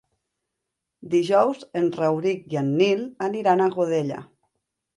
Dijous 1.11 1.61
en 1.81 1.85
Rauric 1.99 2.49
i 2.57 2.61
en 2.63 2.73
Nil 2.81 3.07
aniran 3.29 3.61
a 3.61 3.71
Godella. 3.79 4.21